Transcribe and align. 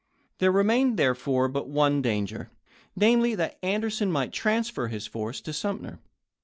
There 0.39 0.51
remained, 0.51 0.97
therefore, 0.97 1.47
but 1.47 1.69
one 1.69 2.01
danger,— 2.01 2.49
namely, 2.95 3.35
that 3.35 3.59
Anderson 3.61 4.11
might 4.11 4.33
transfer 4.33 4.87
his 4.87 5.05
force 5.05 5.39
to 5.41 5.53
Sumter. 5.53 5.99